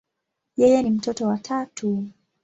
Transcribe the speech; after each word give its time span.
Yeye 0.57 0.81
ni 0.81 0.89
mtoto 0.89 1.27
wa 1.27 1.37
tatu. 1.37 2.07